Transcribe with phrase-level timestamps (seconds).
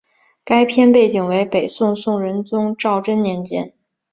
[0.43, 3.71] 该片背景为北宋宋仁宗赵祯年间。